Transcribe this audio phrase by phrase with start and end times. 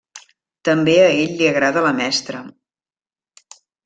[0.69, 2.39] També a ell li agrada la mestra.